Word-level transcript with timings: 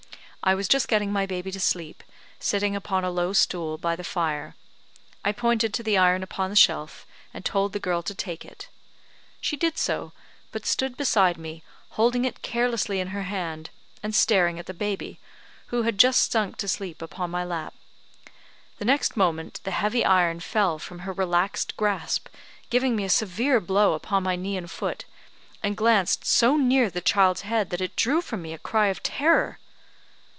I 0.43 0.55
was 0.55 0.67
just 0.67 0.87
getting 0.87 1.11
my 1.13 1.27
baby 1.27 1.51
to 1.51 1.59
sleep, 1.59 2.03
sitting 2.39 2.75
upon 2.75 3.03
a 3.03 3.11
low 3.11 3.31
stool 3.31 3.77
by 3.77 3.95
the 3.95 4.03
fire. 4.03 4.55
I 5.23 5.33
pointed 5.33 5.71
to 5.75 5.83
the 5.83 5.99
iron 5.99 6.23
upon 6.23 6.49
the 6.49 6.55
shelf, 6.55 7.05
and 7.31 7.45
told 7.45 7.71
the 7.73 7.79
girl 7.79 8.01
to 8.01 8.15
take 8.15 8.43
it. 8.43 8.67
She 9.39 9.55
did 9.55 9.77
so, 9.77 10.13
but 10.51 10.65
stood 10.65 10.97
beside 10.97 11.37
me, 11.37 11.61
holding 11.89 12.25
it 12.25 12.41
carelessly 12.41 12.99
in 12.99 13.09
her 13.09 13.21
hand, 13.21 13.69
and 14.01 14.15
staring 14.15 14.57
at 14.57 14.65
the 14.65 14.73
baby, 14.73 15.19
who 15.67 15.83
had 15.83 15.99
just 15.99 16.31
sunk 16.31 16.57
to 16.57 16.67
sleep 16.67 17.03
upon 17.03 17.29
my 17.29 17.43
lap. 17.43 17.75
The 18.79 18.85
next 18.85 19.15
moment 19.15 19.59
the 19.63 19.69
heavy 19.69 20.03
iron 20.03 20.39
fell 20.39 20.79
from 20.79 20.99
her 21.05 21.13
relaxed 21.13 21.77
grasp, 21.77 22.29
giving 22.71 22.95
me 22.95 23.03
a 23.03 23.09
severe 23.11 23.59
blow 23.59 23.93
upon 23.93 24.23
my 24.23 24.35
knee 24.35 24.57
and 24.57 24.71
foot; 24.71 25.05
and 25.61 25.77
glanced 25.77 26.25
so 26.25 26.57
near 26.57 26.89
the 26.89 26.99
child's 26.99 27.41
head 27.41 27.69
that 27.69 27.79
it 27.79 27.95
drew 27.95 28.21
from 28.21 28.41
me 28.41 28.53
a 28.53 28.57
cry 28.57 28.87
of 28.87 29.03
terror. 29.03 29.59